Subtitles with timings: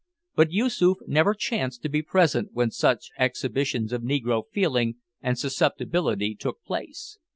[0.35, 6.33] But Yoosoof never chanced to be present when such exhibitions of negro feeling and susceptibility
[6.33, 7.19] took place.